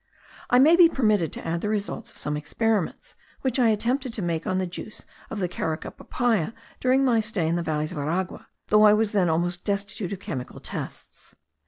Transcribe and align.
I 0.49 0.57
may 0.57 0.75
be 0.75 0.89
permitted 0.89 1.31
to 1.33 1.45
add 1.45 1.61
the 1.61 1.69
result 1.69 2.09
of 2.09 2.17
some 2.17 2.35
experiments 2.35 3.15
which 3.41 3.59
I 3.59 3.69
attempted 3.69 4.11
to 4.13 4.23
make 4.23 4.47
on 4.47 4.57
the 4.57 4.65
juice 4.65 5.05
of 5.29 5.37
the 5.37 5.47
Carica 5.47 5.91
papaya 5.91 6.53
during 6.79 7.05
my 7.05 7.19
stay 7.19 7.47
in 7.47 7.55
the 7.55 7.61
valleys 7.61 7.91
of 7.91 7.99
Aragua, 7.99 8.47
though 8.69 8.87
I 8.87 8.93
was 8.93 9.11
then 9.11 9.29
almost 9.29 9.63
destitute 9.63 10.11
of 10.11 10.19
chemical 10.19 10.59
tests. 10.59 11.35